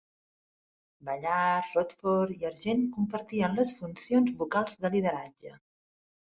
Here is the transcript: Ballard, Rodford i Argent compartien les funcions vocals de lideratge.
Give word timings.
Ballard, 1.09 1.67
Rodford 1.75 2.33
i 2.39 2.49
Argent 2.51 2.83
compartien 2.97 3.61
les 3.61 3.77
funcions 3.83 4.35
vocals 4.43 4.83
de 4.83 4.95
lideratge. 4.99 5.57